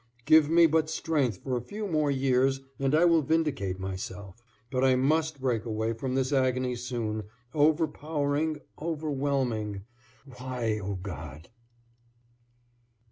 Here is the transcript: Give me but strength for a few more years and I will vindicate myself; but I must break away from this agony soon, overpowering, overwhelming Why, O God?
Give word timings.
Give 0.25 0.49
me 0.49 0.65
but 0.65 0.89
strength 0.89 1.43
for 1.43 1.55
a 1.55 1.61
few 1.61 1.85
more 1.87 2.09
years 2.09 2.61
and 2.79 2.95
I 2.95 3.05
will 3.05 3.21
vindicate 3.21 3.79
myself; 3.79 4.41
but 4.71 4.83
I 4.83 4.95
must 4.95 5.39
break 5.39 5.63
away 5.63 5.93
from 5.93 6.15
this 6.15 6.33
agony 6.33 6.75
soon, 6.75 7.25
overpowering, 7.53 8.57
overwhelming 8.81 9.83
Why, 10.25 10.79
O 10.81 10.95
God? 10.95 11.49